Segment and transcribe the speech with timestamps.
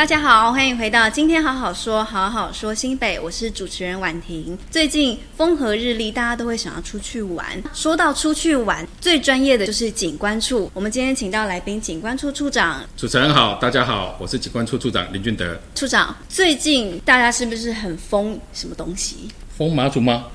[0.00, 4.56] 大家好，欢迎回到今天好好说，好好说新北，我是主持人婉婷。
[4.70, 7.46] 最近风和日丽，大家都会想要出去玩。
[7.74, 10.70] 说到出去玩，最专业的就是景观处。
[10.72, 12.82] 我们今天请到来宾，景观处处长。
[12.96, 15.60] 主持人好，大家好，我是景观处处长林俊德。
[15.74, 19.28] 处长，最近大家是不是很疯什么东西？
[19.54, 20.28] 疯马祖吗？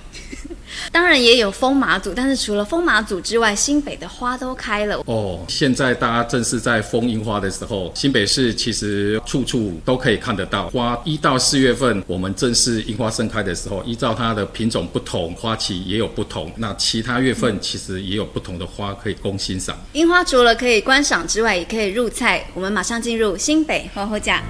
[0.91, 5.39] 当然也有风马祖，但是除了风马祖之外，新北的花都开了哦。
[5.47, 10.99] 现在大家正是在风樱花的时候，新北市其实处处都可以看得到花。
[11.03, 16.51] 一到四月份，我们正是樱花盛开的时候，依照它的品种不同，花期也有不同。
[16.57, 19.77] 那其他月份其实也有不同的花可以供欣赏。
[19.93, 22.45] 樱花除了可以观赏之外，也可以入菜。
[22.53, 24.41] 我们马上进入新北厚厚呷。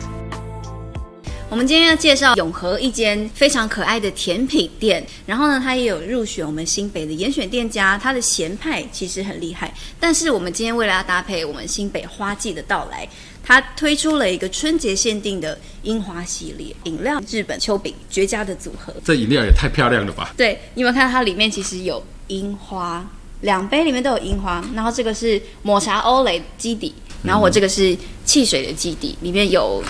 [1.55, 7.97] 我们今天要介绍永和一间非常可爱的甜品店，然后呢，它也有入选我们新北的严选店家。
[7.97, 13.07] 它的咸派其实很厉害，但是我们今天为了要搭配我们新北花季的到来，
[13.41, 18.93] 它推出了一个春节限定的樱花系列饮料，日本秋饼绝佳的组合。
[19.05, 20.33] 这饮料也太漂亮了吧？
[20.35, 23.09] 对，你有没有看到它里面其实有樱花，
[23.39, 29.81] 两杯里面都有樱花，然后这个是抹茶欧蕾基底，然后我这个是汽水的基底，里面有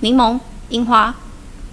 [0.00, 0.38] 柠檬。
[0.68, 1.14] 樱花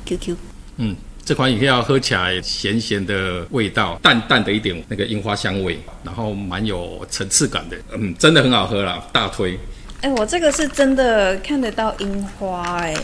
[0.05, 0.35] ，QQ，
[0.77, 9.59] 嗯，这款饮料喝起来咸咸的味道，淡淡的一点那个樱花香味，然后蛮有层次感的，嗯，真的很好喝啦，大推。
[10.01, 12.95] 哎，我这个是真的看得到樱花，哎，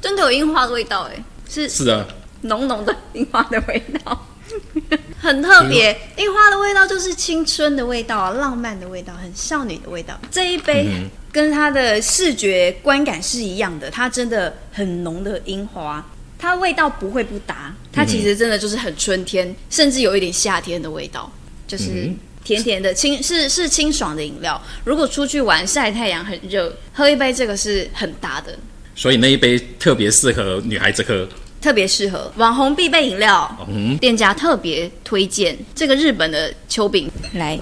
[0.00, 2.04] 真的有樱花的味道，哎，是是啊，
[2.42, 4.26] 浓浓的樱花的味道，
[5.18, 5.98] 很特别。
[6.16, 10.18] 樱花的味道就是青春的味道，浪漫的味道，很少女的味道。
[10.30, 10.88] 这一杯。
[11.32, 16.06] 嗯跟它的视觉观感是一样的，它真的很浓的樱花，
[16.38, 21.32] 它味道不会不搭，它其实真的就是很春天，嗯、甚至有一点夏天的味道，
[21.66, 22.12] 就是
[22.44, 24.60] 甜甜的清是是清爽的饮料。
[24.84, 28.54] 如果出去玩晒太阳很热，喝一杯这个是很搭的。
[28.94, 31.26] 所以那一杯特别适合女孩子喝，
[31.62, 33.66] 特别适合网红必备饮料。
[33.68, 37.58] 嗯，店家特别推荐这个日本的秋饼，来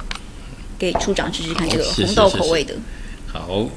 [0.77, 2.75] 给处长试试看这个红豆口味的。
[3.33, 3.69] 好，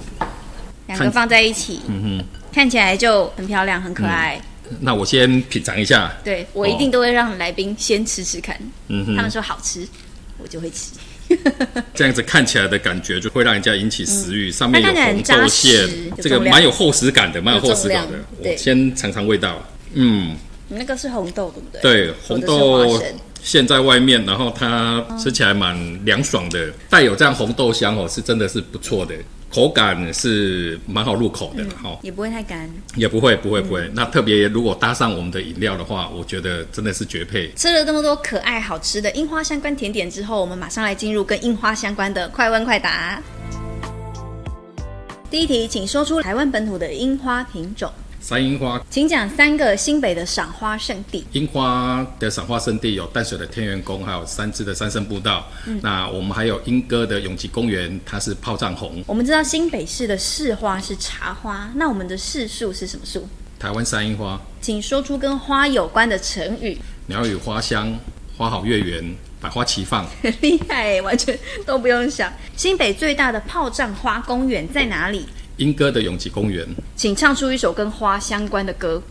[0.88, 4.42] 两个放在一起，嗯哼，看起来就很漂亮，很可爱。
[4.70, 9.88] 嗯、那我先品尝一下，对，我一定都会让来宾先吃吃看，嗯哼，他们说好吃，
[10.38, 10.92] 我就会吃。
[11.94, 15.88] 这样子看起来的感觉就会让人家引起食欲，嗯、上面有红豆馅，
[16.18, 18.18] 这个蛮有厚实感的，蛮有厚实感的。
[18.40, 19.62] 我先尝尝味道，
[19.94, 20.36] 嗯，
[20.68, 21.82] 你那个是红豆对不对？
[21.82, 23.02] 对，红豆。
[23.44, 29.14] 馅在外面，然后它吃起来蛮凉爽的，带有这样红豆香哦，是真的是不错的，
[29.54, 33.82] 口感是蛮好入口的，好、嗯，也不会太干，也不会不会不会。
[33.82, 37.52] 嗯、那特别如果搭上我们的饮料的话，我觉得真的是绝配。
[37.56, 43.22] 吃了这么多可爱好吃的樱花相关甜点之后，我们马上来进入跟樱花相关的快问快答。
[45.30, 47.92] 第一题，请说出台湾本土的樱花品种。
[48.24, 51.26] 山樱花，请讲三个新北的赏花圣地。
[51.34, 55.46] 樱花的赏花圣地有淡水的天元宫，还有三芝的三圣步道。
[55.68, 59.04] 嗯，那我们还有莺歌的永吉公园，它是炮仗红。
[59.06, 63.28] 我们知道新北市的市花是茶花，那我们的市树是什么树？
[63.60, 64.40] 台湾山樱花。
[64.62, 66.80] 请说出跟花有关的成语。
[67.08, 67.94] 鸟语花香，
[68.38, 69.04] 花好月圆，
[69.42, 70.08] 百花齐放。
[70.22, 72.32] 很 厉害，完全都不用想。
[72.56, 75.28] 新北最大的炮仗花公园在哪里？
[75.58, 79.02] 莺歌的永吉公园，请唱出一首跟花相关的歌。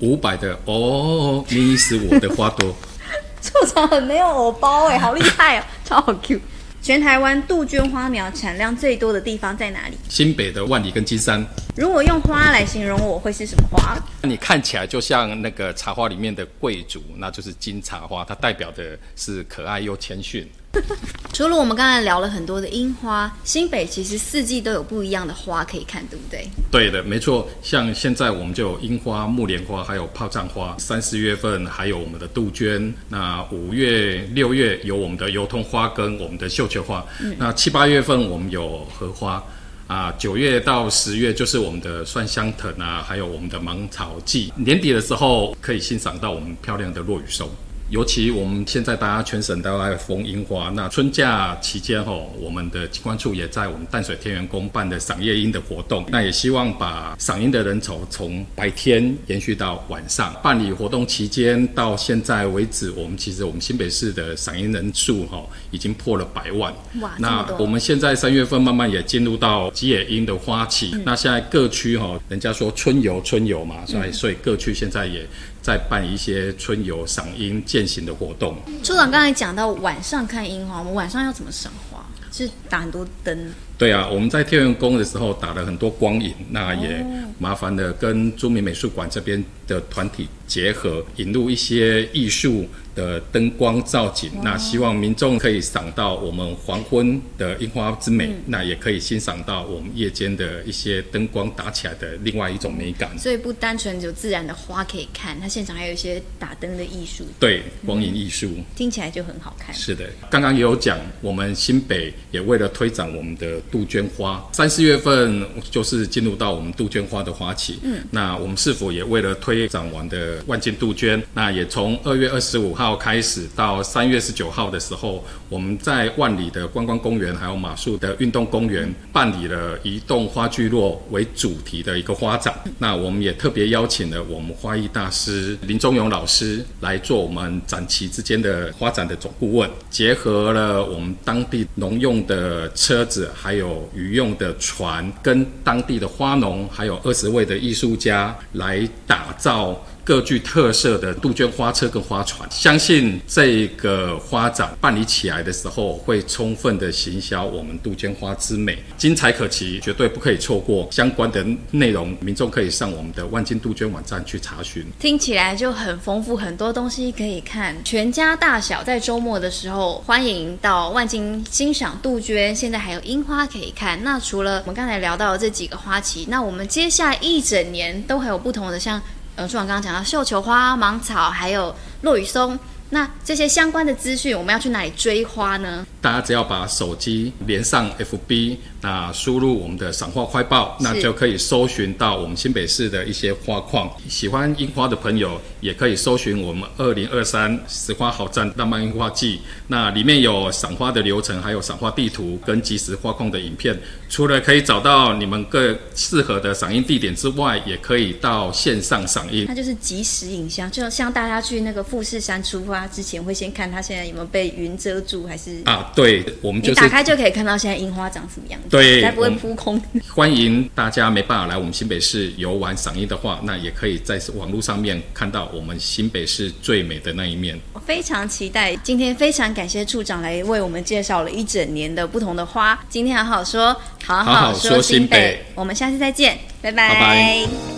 [0.00, 2.74] 伍佰的哦，你是我的花朵。
[3.42, 6.38] 处长很没有偶包哎， 好厉害哦，超好 Q。
[6.82, 9.96] 全台湾杜鹃花苗产量最多的地方在哪里？
[10.08, 11.46] 新北的万里跟金山。
[11.76, 13.98] 如果用花来形容我，会是什么花？
[14.22, 20.46] 你看起来就像那个茶花里面的贵族，那就是金茶花，它代表的是可爱又谦逊。
[21.32, 26.48] 除了我们刚才聊了很多的樱花，新北其实四季都有不一样的花可以看，对不对？
[26.70, 27.48] 对的，没错。
[27.62, 30.76] 像现在我们就有樱花、木莲花，还有炮仗花。
[30.78, 32.92] 三四月份还有我们的杜鹃。
[33.08, 37.04] 那五月、六月有我们的油桐花跟我们的绣球花。
[37.20, 39.42] 嗯、那七八月份我们有荷花。
[39.88, 44.52] 啊，九月到十月就是我们的蒜香藤啊，还有我们的芒草季。
[44.54, 47.50] 年底的时候可以欣赏到我们漂亮的落羽松。
[47.90, 60.32] 尤其我们现在大家全省都在疯樱花，那春假期间吼，我们的景观处也在我们淡水天元宫办的赏夜樱的活动，那也希望把赏樱的人潮从白天延续到晚上。
[60.40, 66.72] 办理活动期间到现在为止，我们其实我们新北市的赏樱人数吼已经破了百万。
[67.00, 75.26] 哇，那我们现在三月份慢慢也进入到吉野樱的花期，嗯、那现在各区吼，人家说春游春游嘛，所以所以各区现在也。
[75.70, 78.56] 在办一些春游赏樱践行的活动。
[78.82, 82.04] 处长刚才讲到晚上看樱花，我们晚上要怎么赏花？
[82.32, 83.52] 是打很多灯？
[83.80, 87.02] 对啊，我们在天元宫的时候打了很多光影，那也
[87.38, 92.68] 麻烦的跟著名美术馆这边的团体结合，引入一些艺术。
[92.92, 103.16] 的灯光造景，那希望民众可以赏到我们黄昏的樱花之美，嗯、那也可以欣赏到我们夜间的一些灯光打起来的另外一种美感。
[103.16, 109.72] 所以不单纯有自然的花可以看，它现场还有一些打灯的艺术，对，光影艺术、嗯，听起来就很好看。
[109.72, 117.78] 是的，刚刚也有讲，我们新北也为了推展我们的杜鹃花，三四月份就是进入到我们杜鹃花的花期。
[117.82, 132.54] 嗯，那我们是否也为了推展完的万金杜鹃，那也从二月二十五号开始到三月十九号的时候，我们在万里的观光公园还有马术的运动公园办理了移动花聚落为主题的一个花展。
[132.78, 149.80] 那我们也特别邀请了我们花艺大师林忠勇老师来做我们展期之间的花展的总顾问，结合了我们当地农用的车子，还有有渔用的船，跟当地的花农，还有二十位的艺术家来打造。
[150.04, 160.88] 各具特色的杜鹃花车跟花船，相信这个花展办理起来的时候，会充分的行销我们杜鹃花之美，精彩可期，绝对不可以错过。
[160.90, 164.84] 相关的内容，民众可以上我们的万金杜鹃网站去查询。
[164.98, 172.54] 听起来就很丰富，很多东西可以看，全家大小在周末的时候，欢迎到万金欣赏杜鹃。
[172.54, 174.02] 现在还有樱花可以看。
[174.02, 179.00] 那除了我们刚才聊到的这几个花期，那我们接下来一整年都还有不同的像。
[179.40, 182.58] 呃，处长刚刚讲到绣球花、芒草，还有落羽松，
[182.90, 185.86] 那这些相关的资讯，我们要去哪里追花呢？
[186.00, 188.56] 大家只要把手机连上 FB。
[188.82, 193.90] 那输入我们的赏花快报，那就可以搜寻到我们新北市的一些花况。
[194.08, 199.42] 喜欢樱花的朋友，也可以搜寻我们二零二三时花好站浪漫樱花季。
[199.66, 203.78] 那里面有赏花的流程，还有赏花地图跟即时花况的影片。
[204.08, 209.46] 除了可以找到你们各适合的赏樱地点之外，也可以到线上赏樱。
[209.46, 215.92] 它就是即时影像，就像大家去那个富士山出发之前，会先看它现在有没有被云遮住，还是啊？
[215.94, 218.68] 对，我们就打开就可以看到现在樱花长什么样子。
[218.68, 219.80] 对，才不会扑空。
[220.08, 227.58] 欢迎大家没办法来我们新北市游玩赏樱的话，那也可以在网络上面看到我们新北市最美的那一面。
[227.72, 232.78] 我非常期待，今天非常感谢处长来为我们介绍了一整年的不同的花。
[232.88, 233.74] 今天好好说，
[234.04, 236.88] 好好说新北，好好新北，我们下次再见，拜拜。
[236.88, 237.69] 拜拜。